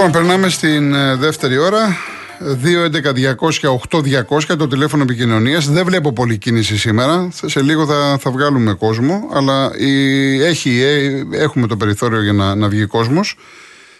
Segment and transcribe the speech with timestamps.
[0.00, 1.96] Λοιπόν, περνάμε στην ε, δεύτερη ώρα.
[2.64, 5.68] 2.11.200.8.200 το τηλέφωνο επικοινωνίας.
[5.70, 7.28] Δεν βλέπω πολλή κίνηση σήμερα.
[7.46, 12.54] Σε λίγο θα, θα βγάλουμε κόσμο, αλλά η, έχει, ε, έχουμε το περιθώριο για να,
[12.54, 13.36] να βγει κόσμος.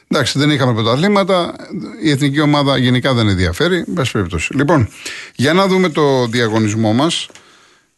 [0.08, 1.54] Εντάξει, δεν είχαμε πρωταθλήματα.
[2.02, 3.84] Η εθνική ομάδα γενικά δεν ενδιαφέρει.
[3.86, 4.54] Μπας περίπτωση.
[4.54, 4.88] Λοιπόν,
[5.34, 7.28] για να δούμε το διαγωνισμό μας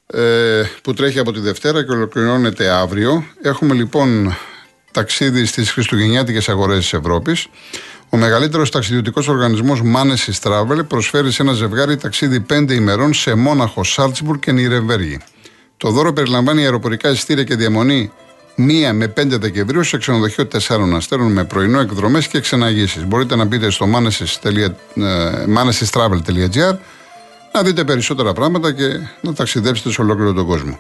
[0.06, 3.24] ε, που τρέχει από τη Δευτέρα και ολοκληρώνεται αύριο.
[3.42, 4.36] Έχουμε λοιπόν
[4.92, 7.48] ταξίδι στις Χριστουγεννιάτικες αγορές της Ευρώπης.
[8.14, 13.84] Ο μεγαλύτερος ταξιδιωτικός οργανισμός Manesis Travel προσφέρει σε ένα ζευγάρι ταξίδι 5 ημερών σε Μόναχο,
[13.84, 15.18] Σάλτσμπουργκ και Νιρεμβέργη.
[15.76, 18.12] Το δώρο περιλαμβάνει αεροπορικά εισιτήρια και διαμονή
[18.56, 18.60] 1
[18.92, 23.04] με 5 Δεκεμβρίου σε ξενοδοχείο 4 αστέρων με πρωινό εκδρομές και ξεναγήσεις.
[23.04, 23.86] Μπορείτε να μπείτε στο
[25.54, 26.76] manesis.travel.gr
[27.52, 28.88] να δείτε περισσότερα πράγματα και
[29.20, 30.78] να ταξιδέψετε σε ολόκληρο τον κόσμο.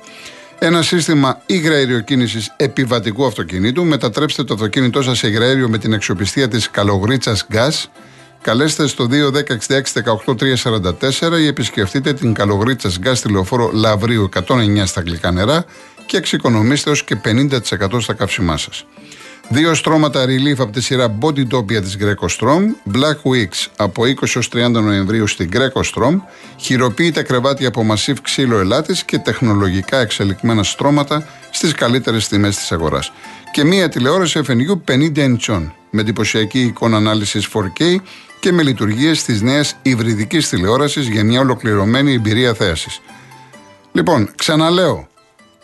[0.64, 3.84] Ένα σύστημα υγραέριο κίνησης επιβατικού αυτοκινήτου.
[3.84, 7.84] Μετατρέψτε το αυτοκίνητό σας σε υγραέριο με την αξιοπιστία της Καλογρίτσας Gas.
[8.42, 15.64] Καλέστε στο 2-10-66-18-344 ή επισκεφτείτε την Καλογρίτσα Gas τηλεοφόρο Λαβρίου 109 στα γλυκά νερά
[16.06, 18.86] και εξοικονομήστε έως και 50% στα καύσιμά σας.
[19.52, 24.02] Δύο στρώματα relief από τη σειρά Body Topia της Greco Strom, Black Weeks από
[24.52, 26.20] 20 30 Νοεμβρίου στην Greco Strom,
[26.56, 33.12] χειροποίητα κρεβάτια από μασίβ ξύλο ελάτης και τεχνολογικά εξελιγμένα στρώματα στις καλύτερες τιμές της αγοράς.
[33.52, 37.96] Και μία τηλεόραση FNU 50 inch με εντυπωσιακή εικόνα ανάλυσης 4K
[38.40, 43.00] και με λειτουργίες της νέας υβριδικής τηλεόρασης για μια ολοκληρωμένη εμπειρία θέασης.
[43.92, 45.08] Λοιπόν, ξαναλέω,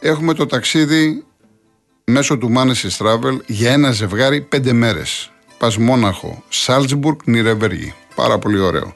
[0.00, 1.22] έχουμε το ταξίδι
[2.10, 5.30] μέσω του Manesis Travel για ένα ζευγάρι πέντε μέρες.
[5.58, 7.94] Πας Μόναχο, Σάλτσμπουργκ, Νιρεβέργη.
[8.14, 8.94] Πάρα πολύ ωραίο.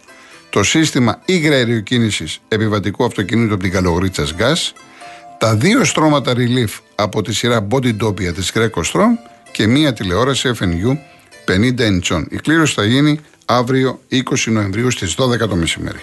[0.50, 4.72] Το σύστημα υγραερίου κίνηση επιβατικού αυτοκινήτου από την Καλογρίτσα Gas.
[5.38, 9.10] Τα δύο στρώματα relief από τη σειρά Body Topia της Greco Strom
[9.52, 10.96] και μία τηλεόραση FNU
[11.46, 12.24] 50 inch.
[12.30, 16.02] Η κλήρωση θα γίνει αύριο 20 Νοεμβρίου στις 12 το μεσημέρι.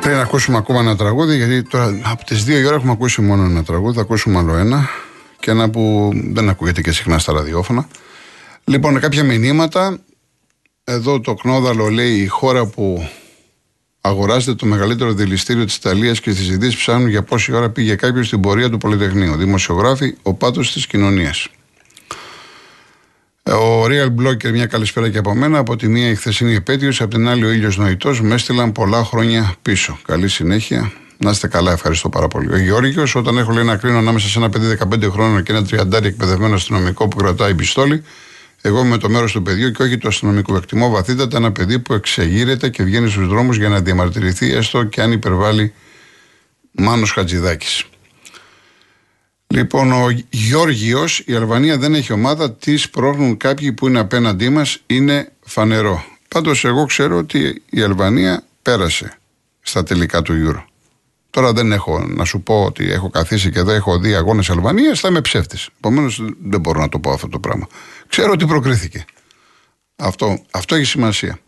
[0.00, 3.64] Πριν ακούσουμε ακόμα ένα τραγούδι, γιατί τώρα από τις δύο ώρα έχουμε ακούσει μόνο ένα
[3.64, 4.88] τραγούδι, θα ακούσουμε άλλο ένα.
[5.40, 7.88] Και ένα που δεν ακούγεται και συχνά στα ραδιόφωνα.
[8.64, 9.98] Λοιπόν, κάποια μηνύματα.
[10.84, 13.08] Εδώ το Κνόδαλο λέει η χώρα που
[14.00, 18.26] αγοράζεται το μεγαλύτερο δηληστήριο της Ιταλίας και στις ειδήσεις ψάχνουν για πόση ώρα πήγε κάποιος
[18.26, 19.36] στην πορεία του Πολυτεχνείου.
[19.36, 21.48] Δημοσιογράφη, ο πάτος της κοινωνίας.
[23.42, 25.58] Ο Real Blocker, μια καλησπέρα και από μένα.
[25.58, 28.20] Από τη μία η χθεσινή επέτειος, από την άλλη ο ήλιος νοητός.
[28.20, 29.98] Με έστειλαν πολλά χρόνια πίσω.
[30.06, 30.92] Καλή συνέχεια.
[31.18, 32.52] Να είστε καλά, ευχαριστώ πάρα πολύ.
[32.52, 35.64] Ο Γεώργιος, όταν έχω λέει να κρίνω ανάμεσα σε ένα παιδί 15 χρόνων και ένα
[35.64, 38.02] τριαντάρι εκπαιδευμένο αστυνομικό που κρατάει πιστόλι,
[38.62, 40.54] εγώ με το μέρος του παιδιού και όχι του αστυνομικού.
[40.54, 45.02] Εκτιμώ βαθύτατα ένα παιδί που εξεγείρεται και βγαίνει στους δρόμους για να διαμαρτυρηθεί, έστω και
[45.02, 45.72] αν υπερβάλλει
[46.70, 47.84] Μάνος Χατζηδάκης.
[49.52, 54.82] Λοιπόν, ο Γιώργιος, η Αλβανία δεν έχει ομάδα, τις πρόχνουν κάποιοι που είναι απέναντί μας,
[54.86, 56.04] είναι φανερό.
[56.28, 59.18] Πάντως, εγώ ξέρω ότι η Αλβανία πέρασε
[59.60, 60.64] στα τελικά του Euro.
[61.30, 65.00] Τώρα δεν έχω να σου πω ότι έχω καθίσει και εδώ έχω δει αγώνες Αλβανίας,
[65.00, 65.68] θα είμαι ψεύτης.
[65.76, 67.66] Επομένως, δεν μπορώ να το πω αυτό το πράγμα.
[68.08, 69.04] Ξέρω ότι προκρίθηκε.
[69.96, 71.38] Αυτό, αυτό έχει σημασία.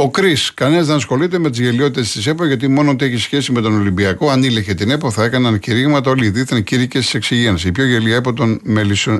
[0.00, 3.52] Ο Κρι, κανένας δεν ασχολείται με τις γελιότητες της ΕΠΟ, γιατί μόνο ότι έχει σχέση
[3.52, 7.14] με τον Ολυμπιακό, αν ήλεγε την ΕΠΟ, θα έκαναν κηρύγματα όλοι οι δίθεν κήρυκες της
[7.14, 7.68] εξυγίανση.
[7.68, 8.60] Η πιο γελία ΕΠΟ των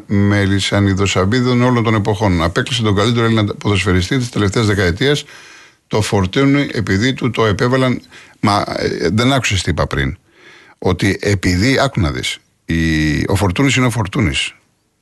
[0.07, 2.43] μελισανιδοσαμπίδων όλων των εποχών.
[2.43, 5.25] Απέκλεισε τον καλύτερο Έλληνα ποδοσφαιριστή της τελευταίας δεκαετίας,
[5.87, 8.01] το Φορτούνι, επειδή του το επέβαλαν.
[8.41, 10.17] Μα ε, δεν άκουσες τι είπα πριν.
[10.79, 12.39] Ότι επειδή, άκου να δεις,
[13.27, 14.55] ο Φορτούνης είναι ο Φορτούνης.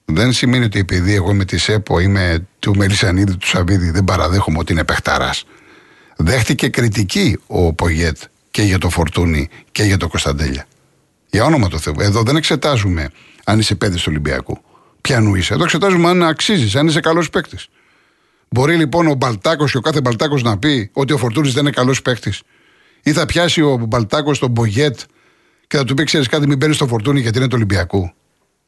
[0.05, 4.59] Δεν σημαίνει ότι επειδή εγώ είμαι τη ΕΠΟ, είμαι του Μελισανίδη, του Σαββίδη, δεν παραδέχομαι
[4.59, 5.45] ότι είναι παιχταράς.
[6.17, 8.17] Δέχτηκε κριτική ο Πογέτ
[8.51, 10.67] και για το Φορτούνι και για το Κωνσταντέλια.
[11.31, 11.95] Για όνομα του Θεού.
[11.99, 13.11] Εδώ δεν εξετάζουμε
[13.45, 14.59] αν είσαι παιδί του Ολυμπιακού.
[15.01, 15.55] Πιανού είσαι.
[15.55, 17.69] Εδώ εξετάζουμε αν αξίζεις, αν είσαι καλός παίκτης.
[18.49, 21.73] Μπορεί λοιπόν ο Μπαλτάκος και ο κάθε Μπαλτάκος να πει ότι ο Φορτούνης δεν είναι
[21.73, 22.43] καλός παίκτης.
[23.03, 24.99] Ή θα πιάσει ο Μπαλτάκος τον Μπογέτ
[25.67, 28.13] και θα του πει: Ξέρεις κάτι, μην παίρνεις το Φορτούνι γιατί είναι του Ολυμπιακού.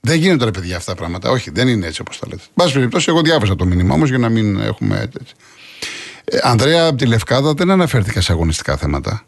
[0.01, 1.31] Δεν γίνονται ρε παιδιά αυτά τα πράγματα.
[1.31, 2.43] Όχι, δεν είναι έτσι όπως τα λέτε.
[2.55, 5.35] Μπα περιπτώσει, εγώ διάβασα το μήνυμα όμως για να μην έχουμε έτσι.
[6.31, 9.23] Ε, Ανδρέα, από τη Λευκάδα δεν αναφέρθηκα σε αγωνιστικά θέματα.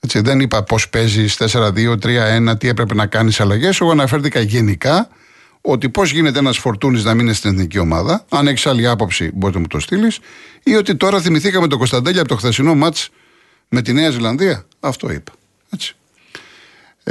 [0.00, 3.80] Έτσι, δεν είπα πώς παίζεις 4-2-3-1, τι έπρεπε να κάνεις αλλαγές.
[3.80, 5.08] Εγώ αναφέρθηκα γενικά
[5.60, 8.24] ότι πώς γίνεται ένας φορτούνης να μην είναι στην εθνική ομάδα.
[8.28, 10.18] Αν έχεις άλλη άποψη, μπορείτε να μου το στείλεις.
[10.62, 13.10] Ή ότι τώρα θυμηθήκαμε τον Κωνσταντέλια από το χθεσινό μάτς
[13.68, 14.64] με τη Νέα Ζηλανδία.
[14.80, 15.32] Αυτό είπα.
[15.72, 15.96] Έτσι.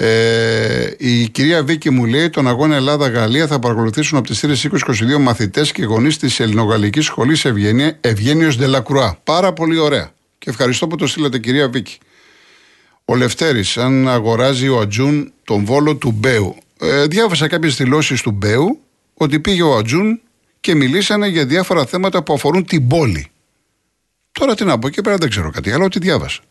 [0.01, 4.69] Ε, η κυρία Βίκη μου λέει: Τον αγώνα Ελλάδα-Γαλλία θα παρακολουθήσουν από τις 3
[5.15, 7.45] 22 μαθητές και γονείς της Ελληνογαλλικής Σχολής
[8.01, 9.19] Ευγένιος Ντελακρουά.
[9.23, 10.11] Πάρα πολύ ωραία.
[10.37, 11.97] Και ευχαριστώ που το στείλατε, κυρία Βίκη.
[13.05, 16.55] Ο Λευτέρης, αν αγοράζει ο Ατζούν τον βόλο του Μπέου.
[16.79, 18.79] Ε, διάβασα κάποιες δηλώσεις του Μπέου
[19.13, 20.21] ότι πήγε ο Ατζούν
[20.59, 23.31] και μιλήσανε για διάφορα θέματα που αφορούν την πόλη.
[24.31, 26.41] Τώρα τι να πω, και πέρα δεν ξέρω κάτι άλλο, ότι διάβασα.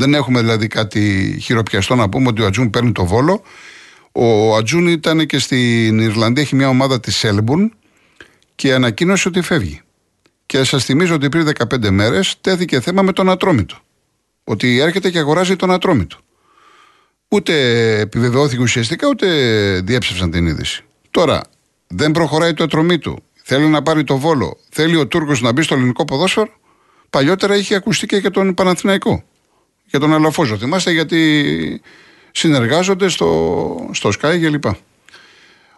[0.00, 3.42] Δεν έχουμε δηλαδή κάτι χειροπιαστό να πούμε ότι ο Ατζούν παίρνει το βόλο.
[4.12, 7.72] Ο Ατζούν ήταν και στην Ιρλανδία, έχει μια ομάδα της Σέλμπουρν
[8.54, 9.80] και ανακοίνωσε ότι φεύγει.
[10.46, 13.76] Και σας θυμίζω ότι πριν 15 μέρες τέθηκε θέμα με τον Ατρόμητο.
[14.44, 16.16] Ότι έρχεται και αγοράζει τον Ατρόμητο.
[17.28, 17.54] Ούτε
[18.00, 19.26] επιβεβαιώθηκε ουσιαστικά, ούτε
[19.84, 20.84] διέψευσαν την είδηση.
[21.10, 21.42] Τώρα,
[21.86, 23.22] δεν προχωράει το Ατρομήτου.
[23.42, 24.58] Θέλει να πάρει το βόλο.
[24.70, 26.48] Θέλει ο Τούρκος να μπει στο ελληνικό ποδόσφαιρο.
[27.10, 29.24] Παλιότερα είχε ακουστεί και για τον Παναθηναϊκό
[29.90, 30.58] για τον Αλαφόζο.
[30.58, 31.80] Θυμάστε γιατί
[32.32, 34.78] συνεργάζονται στο, στο Sky και λοιπά.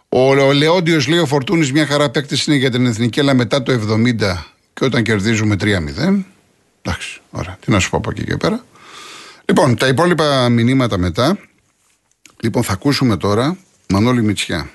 [0.09, 3.63] Ο, ο Λεόντιος λέει ο Φορτούνης μια χαρά παίκτης είναι για την εθνική, αλλά μετά
[3.63, 4.15] το 70
[4.73, 5.65] και όταν κερδίζουμε 3-0.
[6.81, 7.57] Εντάξει, ωραία.
[7.65, 8.63] Τι να σου πω από εκεί και πέρα.
[9.45, 11.39] Λοιπόν, τα υπόλοιπα μηνύματα μετά.
[12.41, 13.57] Λοιπόν, θα ακούσουμε τώρα
[13.89, 14.69] Μανώλη Μητσιά.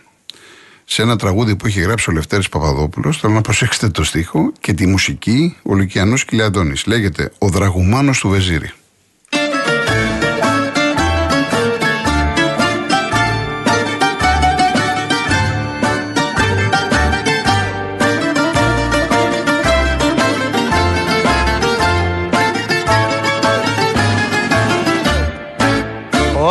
[0.84, 4.73] Σε ένα τραγούδι που έχει γράψει ο Λευτέρης Παπαδόπουλος, θέλω να προσέξετε το στίχο και
[4.73, 6.87] τη μουσική ο Λυκιανός Κυλιαντώνης.
[6.87, 8.73] Λέγεται «Ο Δραγουμάνος του Βεζίρη».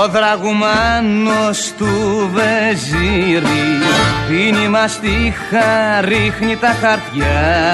[0.08, 3.80] Ο δραγουμάνος του Βεζίρι
[4.28, 7.66] πίνει μαστίχα, ρίχνει τα χαρτιά.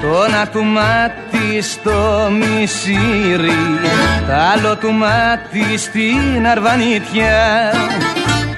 [0.00, 3.78] Το να του μάτι στο μισήρι
[4.26, 7.72] τ' άλλο του μάτι στην αρβανίτια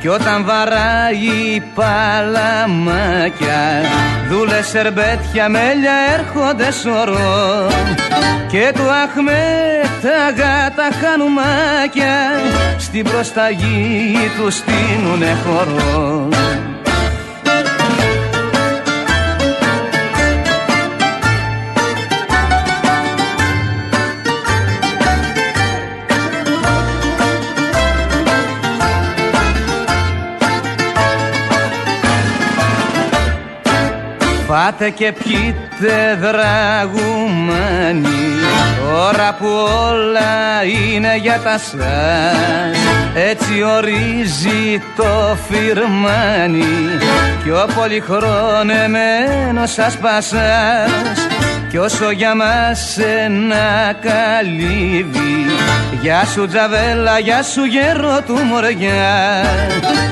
[0.00, 3.60] κι όταν βαράει παλαμάκια
[4.28, 7.70] Δούλε σερμπέτια μέλια έρχονται σωρό.
[8.48, 12.16] Και του Αχμέ τα γάτα χανουμάκια
[12.78, 16.28] Στην προσταγή τους στείνουνε χορό
[34.56, 38.08] Πάτε και πιείτε δραγουμάνι
[38.82, 39.46] Τώρα που
[39.90, 42.78] όλα είναι για τα σας
[43.14, 46.64] Έτσι ορίζει το φυρμάνι
[47.42, 51.26] Κι ο πολυχρόνεμένος σας πασάς.
[51.68, 55.46] Κι όσο για μας ένα καλύβι
[56.00, 59.44] Γεια σου τζαβέλα, γεια σου γέρο του μωριά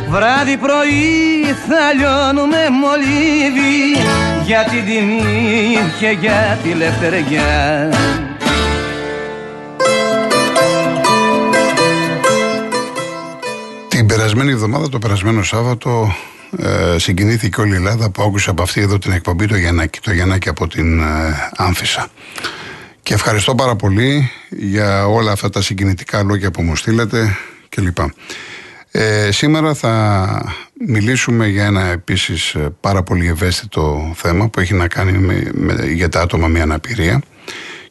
[0.08, 7.90] Βράδυ πρωί θα λιώνουμε μολύβι Για την τιμή και για τη λευτεριά
[13.88, 16.14] Την περασμένη εβδομάδα, το περασμένο Σάββατο,
[16.58, 20.12] ε, συγκινήθηκε όλη η Ελλάδα που άκουσε από αυτή εδώ την εκπομπή το Γιαννάκη, το
[20.12, 21.04] Γιαννάκη από την ε,
[21.56, 22.08] Άμφισα.
[23.02, 27.36] Και ευχαριστώ πάρα πολύ για όλα αυτά τα συγκινητικά λόγια που μου στείλατε
[27.68, 27.98] κλπ.
[28.96, 30.54] Ε, σήμερα θα
[30.88, 35.86] μιλήσουμε για ένα επίσης ε, πάρα πολύ ευαίσθητο θέμα που έχει να κάνει με, με,
[35.86, 37.22] για τα άτομα με αναπηρία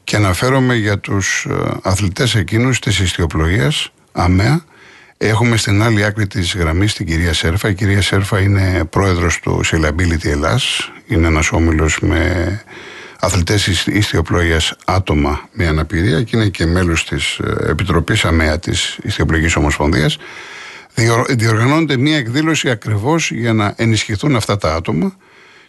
[0.04, 4.64] και αναφέρομαι για τους ε, αθλητές εκείνους της ιστιοπλογίας ΑΜΕΑ
[5.18, 7.70] Έχουμε στην άλλη άκρη της γραμμής την κυρία Σέρφα.
[7.70, 10.92] Η κυρία Σέρφα είναι πρόεδρος του Scalability Ελλάς.
[11.08, 12.62] Είναι ένας όμιλος με
[13.20, 19.56] αθλητές ιστιοπλόγιας άτομα με αναπηρία και είναι και μέλος της ε, Επιτροπής ΑΜΕΑ της Ιστιοπλογικής
[19.56, 20.18] Ομοσπονδίας.
[21.30, 25.18] Διοργανώνεται μια εκδήλωση ακριβώς για να ενισχυθούν αυτά τα άτομα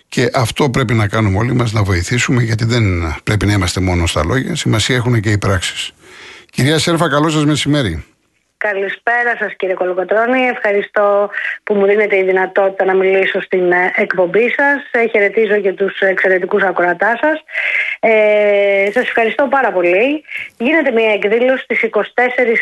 [0.09, 4.07] και αυτό πρέπει να κάνουμε όλοι μας, να βοηθήσουμε γιατί δεν πρέπει να είμαστε μόνο
[4.07, 5.93] στα λόγια, σημασία έχουν και οι πράξεις.
[6.51, 8.05] Κυρία Σέρφα, καλό σας μεσημέρι.
[8.71, 10.41] Καλησπέρα σας κύριε Κολοκοτρώνη.
[10.47, 11.31] Ευχαριστώ
[11.65, 14.91] που μου δίνετε η δυνατότητα να μιλήσω στην ε, εκπομπή σας.
[14.91, 17.45] Ε, χαιρετίζω και τους εξαιρετικούς ακροατάς σας.
[18.01, 20.25] Ε, σας ευχαριστώ πάρα πολύ.
[20.59, 22.01] Γίνεται μια εκδήλωση στις 24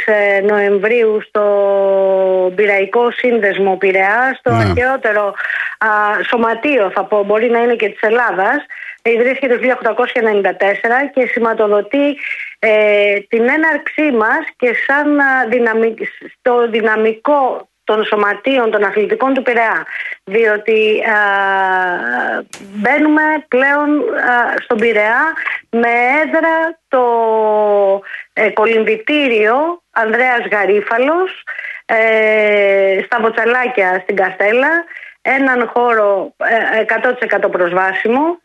[0.04, 1.44] ε, Νοεμβρίου στο
[2.54, 4.62] Πειραϊκό Σύνδεσμο Πειραιά, στο ναι.
[4.62, 5.34] αρχαιότερο
[6.28, 8.66] σωματείο θα πω, μπορεί να είναι και της Ελλάδας.
[9.02, 9.92] Ιδρύθηκε το 1894
[11.14, 12.16] και σηματοδοτεί
[12.64, 15.98] ε, την έναρξή μας και σαν δυναμικ,
[16.38, 19.86] στο δυναμικό των σωματείων των αθλητικών του Πειραιά.
[20.24, 21.18] Διότι α,
[22.58, 25.32] μπαίνουμε πλέον α, στον Πειραιά
[25.70, 25.90] με
[26.24, 27.04] έδρα το
[28.32, 31.42] ε, κολυμβητήριο Ανδρέας Γαρίφαλος
[31.86, 34.84] ε, στα Βοτσαλάκια στην Καστέλα
[35.22, 36.34] έναν χώρο
[37.38, 38.40] 100% ε, προσβάσιμο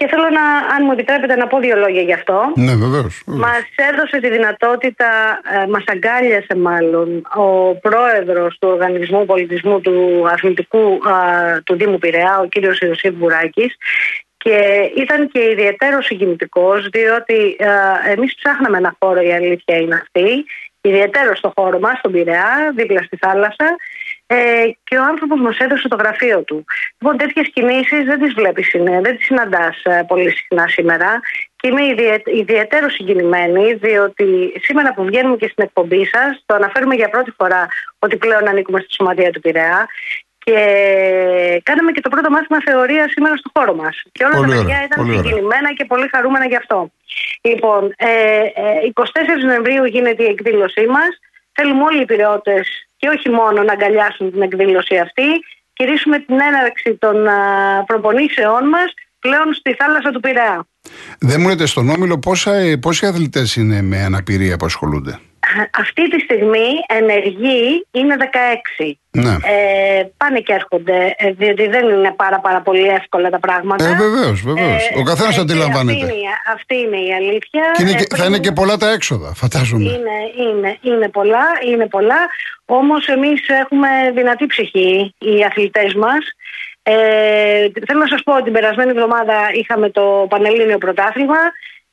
[0.00, 2.52] και θέλω να, αν μου επιτρέπετε, να πω δύο λόγια γι' αυτό.
[2.54, 3.22] Ναι, βεβαίως.
[3.26, 11.00] Μας έδωσε τη δυνατότητα, ε, μας αγκάλιασε μάλλον, ο πρόεδρος του Οργανισμού Πολιτισμού του Αθλητικού
[11.64, 13.76] του Δήμου Πειραιά, ο κύριος Ιωσήφ Μπουράκης.
[14.36, 14.58] Και
[14.96, 20.44] ήταν και ιδιαίτερος συγκινητικός, διότι ε, εμείς ψάχναμε ένα χώρο, η αλήθεια είναι αυτή,
[20.80, 23.76] ιδιαίτερος στο χώρο μας, στον Πειραιά, δίπλα στη θάλασσα
[24.32, 26.64] ε, και ο άνθρωπος μας έδωσε το γραφείο του.
[26.98, 28.70] Λοιπόν, τέτοιες κινήσεις δεν τις βλέπεις,
[29.06, 31.20] δεν τις συναντάς ε, πολύ συχνά σήμερα.
[31.56, 31.82] Και είμαι
[32.24, 37.68] ιδιαίτερος συγκινημένη, διότι σήμερα που βγαίνουμε και στην εκπομπή σας, το αναφέρουμε για πρώτη φορά
[37.98, 39.88] ότι πλέον ανήκουμε στη Σωματεία του Πειραιά.
[40.44, 40.60] Και
[41.62, 44.02] κάναμε και το πρώτο μάθημα θεωρίας σήμερα στο χώρο μας.
[44.12, 46.90] Και όλα πολύ τα παιδιά ήταν συγκινημένα και πολύ χαρούμενα γι' αυτό.
[47.40, 48.08] Λοιπόν, ε,
[48.62, 51.08] ε, 24 Νοεμβρίου γίνεται η εκδήλωσή μας.
[51.52, 52.64] Θέλουμε όλοι οι πυρεώτε
[53.00, 55.28] και όχι μόνο να αγκαλιάσουν την εκδήλωση αυτή,
[55.72, 57.16] κηρύσουμε την έναρξη των
[57.86, 58.88] προπονήσεών μας
[59.18, 60.66] πλέον στη θάλασσα του Πειραιά.
[61.18, 65.18] Δεν μου λέτε στον Όμιλο πόσα, ε, πόσοι αθλητές είναι με αναπηρία που ασχολούνται;
[65.78, 68.96] Αυτή τη στιγμή ενεργοί είναι 16.
[69.10, 69.30] Ναι.
[69.30, 73.84] Ε, πάνε και έρχονται, ε, διότι δεν είναι πάρα, πάρα πολύ εύκολα τα πράγματα.
[73.84, 74.88] Ε, βεβαίως, βεβαίως.
[74.88, 76.04] Ε, Ο καθένας ε, αντιλαμβάνεται.
[76.04, 77.62] Αυτή είναι, αυτή είναι η αλήθεια.
[77.76, 79.84] Και είναι, ε, θα είναι και πολλά τα έξοδα, φαντάζομαι.
[79.84, 80.16] Είναι,
[80.48, 82.20] είναι, είναι πολλά, είναι πολλά.
[82.64, 86.18] Όμως εμείς έχουμε δυνατή ψυχή, οι αθλητές μας.
[86.82, 86.94] Ε,
[87.86, 91.38] θέλω να σας πω ότι την περασμένη εβδομάδα είχαμε το Πανελλήνιο Πρωτάθλημα.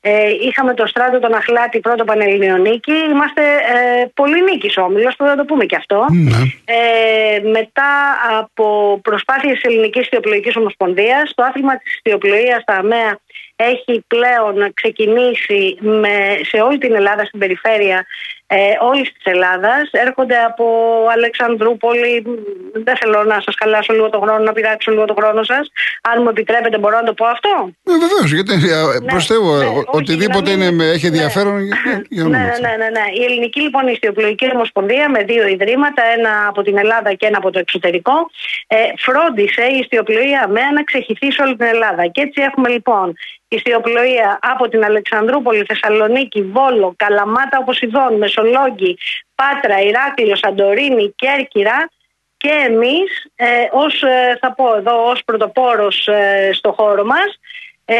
[0.08, 2.92] Ε, είχαμε το στράτο τον Αχλάτη πρώτο Πανελληνίο νίκη.
[3.10, 6.06] Είμαστε ε, πολύ νίκης όμιλος, που θα το πούμε και αυτό.
[6.10, 6.40] Ναι.
[6.64, 7.92] Ε, μετά
[8.38, 13.20] από προσπάθειες της Ελληνικής Θεοπλοϊκής Ομοσπονδίας, το άθλημα της θεοπλοείας στα ΑΜΕΑ
[13.56, 18.06] έχει πλέον ξεκινήσει με, σε όλη την Ελλάδα, στην περιφέρεια
[18.50, 18.56] ε,
[18.90, 19.84] όλη της Ελλάδας.
[19.90, 20.66] Έρχονται από
[21.16, 22.12] Αλεξανδρούπολη.
[22.86, 25.64] Δεν θέλω να σας χαλάσω λίγο το χρόνο, να πειράξω λίγο το χρόνο σας.
[26.10, 27.52] Αν μου επιτρέπετε, μπορώ να το πω αυτό;
[27.84, 31.16] Ε, Βεβαίως, γιατί ε, ναι, προστεύω ναι, οτιδήποτε είναι, με, έχει ναι.
[31.16, 31.56] ενδιαφέρον.
[31.68, 36.32] Ναι, για, ναι, ναι, ναι, ναι, Η Ελληνική λοιπόν Ιστιοπλοϊκή Ομοσπονδία με δύο ιδρύματα, ένα
[36.48, 38.12] από την Ελλάδα και ένα από το εξωτερικό,
[38.66, 42.06] ε, φρόντισε η ιστιοπλοεία με να ξεχυθεί σε όλη την Ελλάδα.
[42.06, 43.16] Και έτσι έχουμε λοιπόν
[43.48, 48.98] ιστιοπλοεία από την Αλεξανδρούπολη, Θεσσαλονίκη, Βόλο, Καλαμάτα, Οποσειδών, Μεσολόγγι,
[49.34, 51.88] Πάτρα, Ηράκλειο, Σαντορίνη, Κέρκυρα
[52.36, 57.38] και εμείς ε, ως, ε, θα πω εδώ, ως πρωτοπόρος ε, στο χώρο μας
[57.84, 57.96] ε,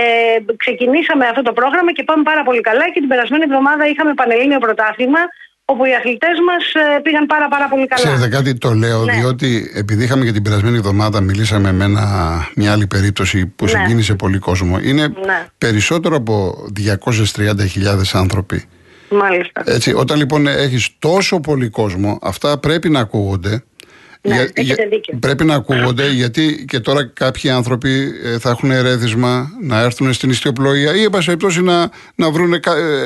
[0.56, 4.58] ξεκινήσαμε αυτό το πρόγραμμα και πάμε πάρα πολύ καλά και την περασμένη εβδομάδα είχαμε πανελλήνιο
[4.58, 5.18] πρωτάθλημα
[5.70, 6.64] όπου οι αθλητές μας
[6.96, 8.02] ε, πήγαν πάρα, πάρα πολύ καλά.
[8.02, 9.12] Ξέρετε κάτι, το λέω ναι.
[9.12, 12.04] διότι επειδή είχαμε και την περασμένη εβδομάδα μιλήσαμε με ένα,
[12.54, 13.70] μια άλλη περίπτωση που ναι.
[13.70, 14.78] συγκίνησε πολύ κόσμο.
[14.82, 15.46] Είναι ναι.
[15.58, 16.54] περισσότερο από
[17.34, 17.54] 230.000
[18.12, 18.64] άνθρωποι.
[19.10, 19.62] Μάλιστα.
[19.64, 23.62] Έτσι, όταν λοιπόν έχεις τόσο πολύ κόσμο, αυτά πρέπει να ακούγονται
[24.22, 24.76] ναι, για,
[25.20, 30.30] Πρέπει να ακούγονται γιατί και τώρα κάποιοι άνθρωποι ε, θα έχουν ερέθισμα να έρθουν στην
[30.30, 32.60] ιστιοπλοεία ή εν να, να βρουν ε,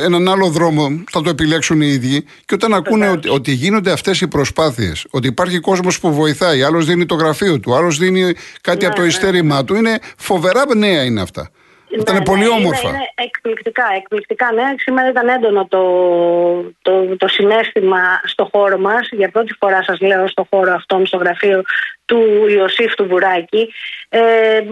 [0.05, 2.25] έναν άλλο δρόμο, θα το επιλέξουν οι ίδιοι.
[2.45, 6.87] Και όταν ακούνε ότι, ότι γίνονται αυτές οι προσπάθειες, ότι υπάρχει κόσμος που βοηθάει, άλλος
[6.87, 9.65] δίνει το γραφείο του, άλλος δίνει κάτι ναι, από το ειστέρημά ναι.
[9.65, 11.51] του, είναι φοβερά νέα είναι αυτά.
[12.01, 12.89] Ήταν ναι, πολύ ναι, όμορφα.
[12.89, 14.53] Είναι, είναι εκπληκτικά, εκπληκτικά.
[14.53, 14.75] Ναι.
[14.77, 15.83] Σήμερα ήταν έντονο το,
[16.83, 19.09] το, το συνέστημα στο χώρο μας.
[19.11, 21.63] Για πρώτη φορά σας λέω στο χώρο αυτό, στο γραφείο
[22.05, 23.73] του Ιωσήφ του Βουράκη.
[24.09, 24.21] Ε,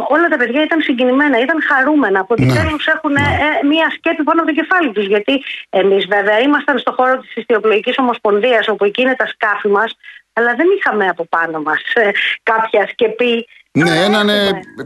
[0.08, 2.20] όλα τα παιδιά ήταν συγκινημένα, ήταν χαρούμενα.
[2.20, 2.52] Από ναι,
[2.94, 3.20] έχουν ναι.
[3.20, 5.06] ε, μία σκέπη πάνω από το κεφάλι τους.
[5.06, 9.96] Γιατί εμείς βέβαια ήμασταν στο χώρο της Ιστιοπλοϊκής Ομοσπονδίας, όπου εκεί είναι τα σκάφη μας,
[10.32, 12.10] αλλά δεν είχαμε από πάνω μας ε,
[12.42, 14.28] κάποια σκεπή ναι, έναν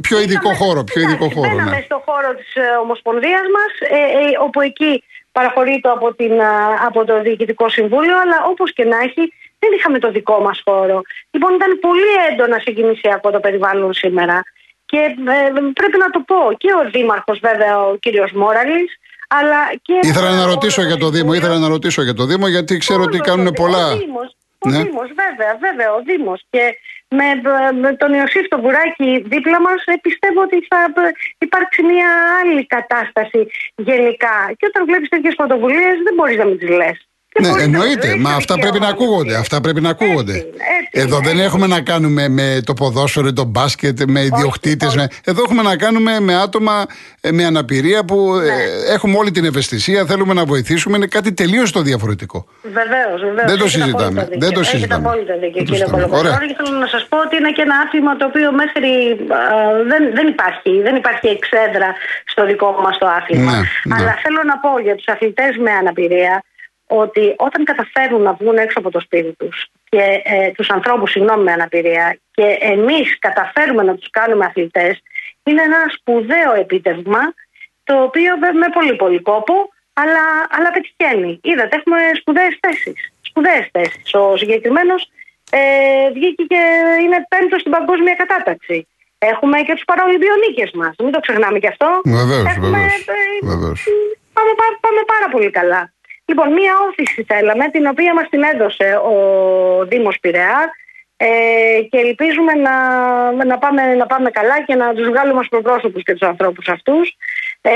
[0.00, 0.85] πιο ειδικό χώρο.
[0.85, 1.83] Πιο ειδικό χώρο μπαίναμε ναι.
[1.85, 6.33] στο χώρο της ε, Ομοσπονδίας μας, ε, ε, όπου εκεί παραχωρείται από, την,
[6.87, 11.03] από το Διοικητικό Συμβούλιο, αλλά όπως και να έχει, δεν είχαμε το δικό μας χώρο.
[11.31, 14.43] Λοιπόν, ήταν πολύ έντονα συγκινησιακό το περιβάλλον σήμερα.
[14.87, 15.00] Και
[15.75, 18.99] πρέπει να το πω, και ο Δήμαρχος βέβαια, ο κύριος Μόραλης,
[19.29, 19.99] αλλά και...
[20.03, 23.19] Ήθελα να ρωτήσω για το Δήμο, ήθελα να ρωτήσω για το Δήμο, γιατί ξέρω ότι
[23.19, 23.93] κάνουν πολλά...
[23.93, 24.76] Ο Δήμος, ο ναι.
[24.83, 26.45] Δήμος, βέβαια, βέβαια, ο Δήμος.
[26.50, 26.76] Και
[27.18, 27.28] με,
[27.80, 30.78] με τον Ιωσήφ τον Μπουράκη δίπλα μας ε, πιστεύω ότι θα
[31.38, 34.52] υπάρξει μια άλλη κατάσταση γενικά.
[34.56, 37.09] Και όταν βλέπεις τέτοιες πρωτοβουλίες δεν μπορείς να μην τις λες.
[37.41, 38.17] Ναι, εννοείται.
[38.17, 39.35] Μα αυτά πρέπει να ακούγονται.
[39.35, 40.33] Αυτά πρέπει να ακούγονται.
[40.33, 44.95] Έτσι, Εδώ δεν έχουμε να κάνουμε με το ποδόσφαιρο, το μπάσκετ, με ιδιοκτήτες.
[44.97, 45.09] Με...
[45.25, 46.87] Εδώ έχουμε να κάνουμε με άτομα
[47.21, 48.55] ε, με αναπηρία που ε, ναι.
[48.95, 50.97] έχουμε όλη την ευαισθησία, θέλουμε να βοηθήσουμε.
[50.97, 52.47] Είναι κάτι τελείως το διαφορετικό.
[52.62, 53.50] Βεβαίως, βεβαίως.
[53.50, 54.29] Δεν το συζητάμε.
[54.38, 54.73] Δεν το συζητάμε.
[54.73, 56.47] Έχετε απόλυτα δίκιο, κύριε Κολοκοτρόνη.
[56.47, 58.91] Και θέλω να σας πω ότι είναι και ένα άθλημα το οποίο μέχρι.
[59.91, 61.88] δεν, δεν, υπάρχει, δεν υπάρχει εξέδρα
[62.25, 63.53] στο δικό μας το άθλημα.
[63.53, 63.95] Ναι, ναι.
[63.97, 66.43] Αλλά θέλω να πω για τους αθλητές με αναπηρία
[66.87, 71.43] ότι όταν καταφέρουν να βγουν έξω από το σπίτι τους και ε, τους ανθρώπους συγγνώμη
[71.43, 75.03] με αναπηρία και εμείς καταφέρουμε να τους κάνουμε αθλητές
[75.43, 77.35] είναι ένα σπουδαίο επίτευγμα
[77.85, 79.55] το οποίο με πολύ πολύ κόπο
[79.93, 80.25] αλλά,
[80.57, 81.41] αλλά πετυχαίνει.
[81.43, 83.12] Είδατε έχουμε σπουδαίες θέσεις.
[83.21, 84.14] Σπουδαίες θέσεις.
[84.14, 85.11] Ο συγκεκριμένος
[85.50, 85.61] ε,
[86.14, 86.61] βγήκε και
[87.03, 88.87] είναι πέμπτος στην παγκόσμια κατάταξη.
[89.19, 90.95] Έχουμε και τους παραολυμπιονίκες μας.
[90.99, 92.00] Μην το ξεχνάμε και αυτό.
[92.05, 92.55] Βεβαίως,
[93.43, 93.87] βεβαίως.
[93.87, 93.95] Ε,
[94.37, 95.94] πάμε, πάμε πάρα πολύ καλά.
[96.26, 99.16] Λοιπόν, μία όθηση θέλαμε, την οποία μας την έδωσε ο
[99.85, 100.71] Δήμος Πειραιά
[101.16, 101.28] ε,
[101.90, 102.75] και ελπίζουμε να,
[103.45, 107.16] να, πάμε, να πάμε καλά και να τους βγάλουμε ως προπρόσωπους και τους ανθρώπους αυτούς.
[107.61, 107.73] Ε,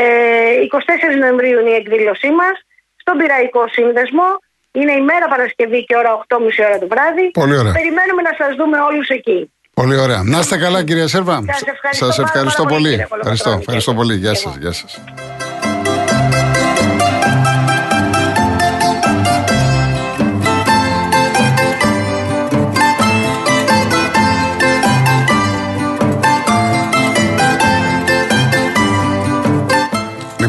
[1.14, 2.54] 24 Νοεμβρίου είναι η εκδήλωσή μας
[2.96, 4.26] στον Πειραϊκό Σύνδεσμο.
[4.72, 7.30] Είναι η μέρα Παρασκευή και ώρα 8.30 ώρα το βράδυ.
[7.30, 7.72] Πολύ ωραία.
[7.72, 9.52] Περιμένουμε να σας δούμε όλους εκεί.
[9.74, 10.22] Πολύ ωραία.
[10.22, 11.44] Να είστε καλά κυρία Σέρβα.
[11.46, 13.06] Σας ευχαριστώ, σας ευχαριστώ πάρα, πολύ.
[13.08, 13.20] πολύ.
[13.20, 14.14] Ευχαριστώ, ευχαριστώ πολύ.
[14.14, 14.56] Γεια σας.
[14.56, 15.00] Γεια σας.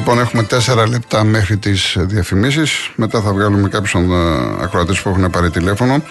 [0.09, 2.91] Λοιπόν, έχουμε τέσσερα λεπτά μέχρι τις διαφημίσεις.
[2.95, 3.97] Μετά θα βγάλουμε κάποιους ε,
[4.61, 6.03] ακροατές που έχουν πάρει τηλέφωνο.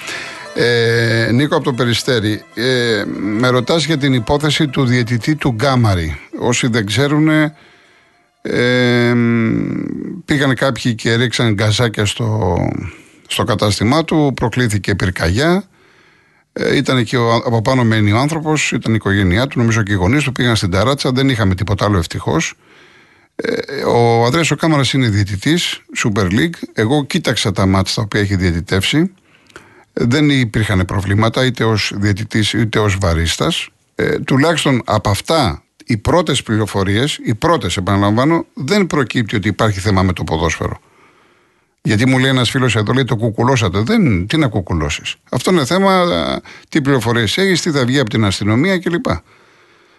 [0.54, 6.18] Ε, Νίκο από το Περιστέρι, ε, με ρωτάς για την υπόθεση του διαιτητή του Γκάμαρη.
[6.38, 7.28] Όσοι δεν ξέρουν,
[8.42, 9.14] ε,
[10.24, 12.56] πήγαν κάποιοι και ρίξαν γκαζάκια στο,
[13.26, 15.64] στο κατάστημά του, προκλήθηκε πυρκαγιά.
[16.52, 19.92] Ε, ήταν και ο, από πάνω μένει ο άνθρωπος, ήταν η οικογένειά του, νομίζω και
[19.92, 22.54] οι γονείς του πήγαν στην ταράτσα, δεν είχαμε τίποτα άλλο ευτυχώς.
[23.42, 26.54] Ε, ο Ανδρέας ο Κάμαρας είναι διαιτητής Super League.
[26.72, 29.12] Εγώ κοίταξα τα μάτια τα οποία έχει διαιτητεύσει.
[29.92, 33.68] Δεν υπήρχαν προβλήματα είτε ως διαιτητής είτε ως βαρίστας.
[33.94, 40.02] Ε, τουλάχιστον από αυτά οι πρώτες πληροφορίες, οι πρώτες επαναλαμβάνω, δεν προκύπτει ότι υπάρχει θέμα
[40.02, 40.80] με το ποδόσφαιρο.
[41.82, 43.80] Γιατί μου λέει ένας φίλος εδώ, λέει το κουκουλώσατε.
[43.80, 45.14] Δεν, τι να κουκουλώσεις.
[45.30, 46.04] Αυτό είναι θέμα
[46.68, 49.06] τι πληροφορίες έχεις, τι θα βγει από την αστυνομία κλπ.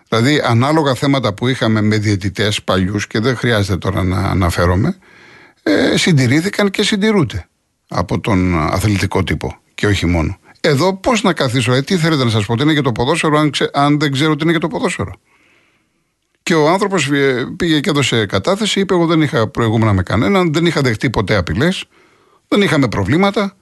[0.10, 4.98] Δηλαδή, ανάλογα θέματα που είχαμε με διαιτητές παλιούς και δεν χρειάζεται τώρα να αναφέρομαι,
[5.64, 7.48] ε, συντηρήθηκαν και συντηρούνται
[7.88, 10.38] από τον αθλητικό τύπο και όχι μόνο.
[10.62, 13.38] Εδώ πώς να καθίσω, ε, τι θέλετε να σας πω, ότι είναι για το ποδόσφαιρο,
[13.38, 15.14] αν, ξε, αν δεν ξέρω τι είναι για το ποδόσφαιρο.
[16.44, 20.54] Και ο άνθρωπος ε, πήγε και έδωσε κατάθεση, είπε: Εγώ δεν είχα προηγούμενα με κανέναν,
[20.54, 21.86] δεν είχα δεχτεί ποτέ απειλές,
[22.48, 23.56] δεν είχαμε προβλήματα.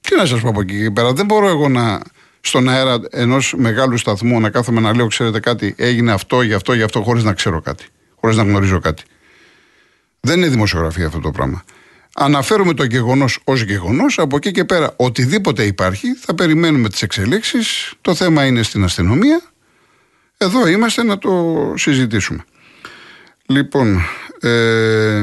[0.00, 2.00] Τι να σας πω από εκεί και πέρα, δεν μπορώ εγώ να
[2.46, 6.72] στον αέρα ενός μεγάλου σταθμού να κάθομαι να λέω: Ξέρετε κάτι, έγινε αυτό, γι' αυτό,
[6.72, 7.84] γι' αυτό, χωρίς να ξέρω κάτι,
[8.20, 9.02] χωρίς να γνωρίζω κάτι.
[10.20, 11.64] Δεν είναι δημοσιογραφία αυτό το πράγμα.
[12.14, 14.18] Αναφέρουμε το γεγονός ως γεγονός.
[14.18, 17.92] Από εκεί και πέρα, οτιδήποτε υπάρχει, θα περιμένουμε τις εξελίξεις.
[18.00, 19.40] Το θέμα είναι στην αστυνομία.
[20.36, 22.44] Εδώ είμαστε να το συζητήσουμε.
[23.46, 24.00] Λοιπόν,
[24.40, 25.22] ε,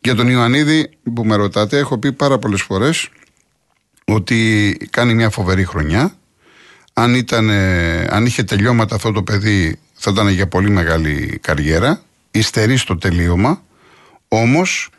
[0.00, 3.08] για τον Ιωαννίδη που με ρωτάτε, έχω πει πάρα πολλές φορές
[4.06, 6.14] ότι κάνει μια φοβερή χρονιά.
[6.92, 7.50] Αν, ήταν,
[8.10, 12.00] αν είχε τελειώματα αυτό το παιδί θα ήταν για πολύ μεγάλη καριέρα.
[12.30, 13.62] Ιστερεί στο τελείωμα.
[14.28, 14.90] Όμως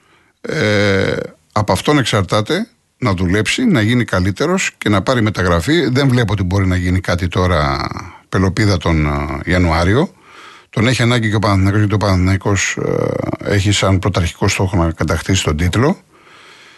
[0.42, 1.16] ε,
[1.52, 2.68] από αυτόν εξαρτάται
[2.98, 5.90] να δουλέψει, να γίνει καλύτερος και να πάρει μεταγραφή.
[5.90, 7.88] Δεν βλέπω ότι μπορεί να γίνει κάτι τώρα
[8.30, 10.12] πελοπίδα τον ε, Ιανουάριο.
[10.70, 12.78] Τον έχει ανάγκη και ο Παναθηναϊκός γιατί ο Παναθηναϊκός
[13.46, 16.02] ε, έχει σαν πρωταρχικό στόχο να κατακτήσει τον τίτλο.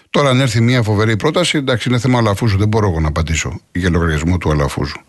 [0.10, 2.58] Τώρα, αν έρθει μια φοβερή πρόταση, εντάξει, είναι θέμα Αλαφούζου.
[2.58, 5.00] Δεν μπορώ εγώ να απαντήσω για λογαριασμό του Αλαφούζου.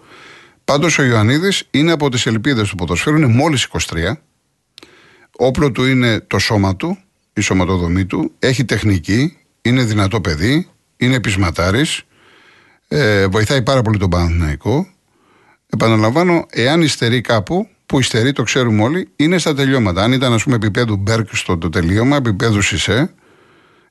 [0.65, 4.13] Πάντως, ο Ιωαννίδης είναι από τις ελπίδες του ποδοσφαίρου, είναι μόλις 23.
[5.37, 6.99] Όπλο του είναι το σώμα του,
[7.33, 8.33] η σωματοδομή του.
[8.39, 12.03] Έχει τεχνική, είναι δυνατό παιδί, είναι πεισματάρης.
[12.89, 14.87] Ε, βοηθάει πάρα πολύ τον Παναθηναϊκό.
[15.67, 20.03] Επαναλαμβάνω, εάν υστερεί κάπου, που υστερεί, το ξέρουμε όλοι, είναι στα τελειώματα.
[20.03, 23.15] Αν ήταν, ας πούμε, επίπεδου Μπέρκ στο το τελείωμα, επίπεδου Σισε,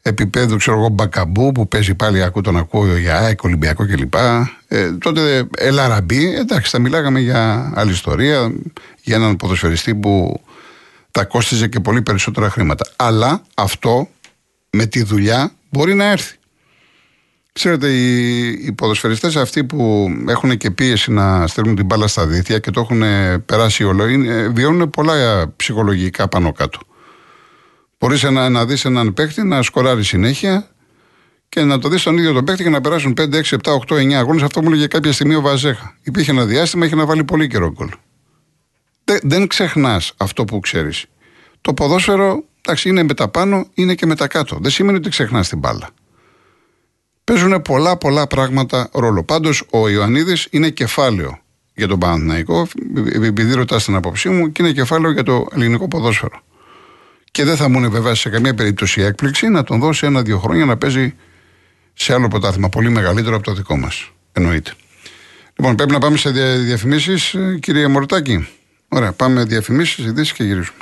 [0.01, 4.13] επίπεδου, ξέρω εγώ, Μπακαμπού που παίζει πάλι, ακού τον ακούω για ΑΕΚ, Ολυμπιακό κλπ.
[4.67, 8.51] Ε, τότε Ελαραμπή, εντάξει, θα μιλάγαμε για άλλη ιστορία,
[9.01, 10.41] για έναν ποδοσφαιριστή που
[11.11, 12.85] θα κόστιζε και πολύ περισσότερα χρήματα.
[12.95, 14.07] Αλλά αυτό
[14.69, 16.37] με τη δουλειά μπορεί να έρθει.
[17.53, 22.59] Ξέρετε, οι, οι ποδοσφαιριστές αυτοί που έχουν και πίεση να στέλνουν την μπάλα στα δίθια
[22.59, 23.01] και το έχουν
[23.45, 24.05] περάσει όλο,
[24.53, 26.79] βιώνουν πολλά ψυχολογικά πάνω κάτω.
[27.99, 30.67] Μπορεί να, να δει έναν παίκτη να σκοράρει συνέχεια
[31.49, 33.57] και να το δει τον ίδιο τον παίκτη και να περάσουν 5, 6, 7,
[33.87, 34.43] 8, 9 αγώνε.
[34.43, 35.97] Αυτό μου έλεγε κάποια στιγμή ο Βαζέχα.
[36.03, 37.89] Υπήρχε ένα διάστημα, είχε να βάλει πολύ καιρό γκολ.
[39.03, 40.91] Δεν, δεν ξεχνά αυτό που ξέρει.
[41.61, 44.57] Το ποδόσφαιρο, εντάξει, είναι με τα πάνω, είναι και με τα κάτω.
[44.61, 45.89] Δεν σημαίνει ότι ξεχνά την μπάλα.
[47.23, 49.23] Παίζουν πολλά πολλά πράγματα ρόλο.
[49.23, 51.39] Πάντω ο Ιωαννίδη είναι κεφάλαιο
[51.75, 52.67] για τον Παναθηναϊκό,
[53.23, 56.41] επειδή ρωτά την απόψή μου, και είναι κεφάλαιο για το ελληνικό ποδόσφαιρο.
[57.31, 60.65] Και δεν θα μου είναι βέβαια σε καμία περίπτωση έκπληξη να τον δώσει ένα-δύο χρόνια
[60.65, 61.15] να παίζει
[61.93, 64.11] σε άλλο πρωτάθλημα πολύ μεγαλύτερο από το δικό μας.
[64.31, 64.71] Εννοείται.
[65.55, 68.47] Λοιπόν, πρέπει να πάμε σε διαφημίσεις, κύριε Μορτάκη.
[68.87, 70.77] Ωραία, πάμε διαφημίσεις, ειδήσεις και γυρίζουμε.